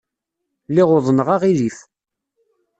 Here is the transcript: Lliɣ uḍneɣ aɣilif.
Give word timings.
Lliɣ 0.69 0.89
uḍneɣ 0.97 1.27
aɣilif. 1.35 1.77